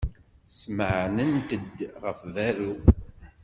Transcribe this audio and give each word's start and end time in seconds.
Smeɛnent-d 0.59 1.79
ɣef 2.03 2.19
berru. 2.33 2.73